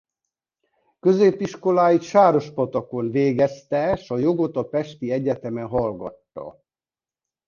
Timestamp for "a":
4.09-4.17, 4.55-4.63